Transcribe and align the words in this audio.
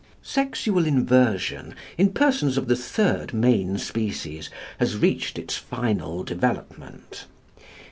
Sexual 0.23 0.87
inversion, 0.87 1.75
in 1.95 2.11
persons 2.11 2.57
of 2.57 2.67
the 2.67 2.75
third 2.75 3.35
main 3.35 3.77
species, 3.77 4.49
has 4.79 4.97
reached 4.97 5.37
its 5.37 5.57
final 5.57 6.23
development. 6.23 7.27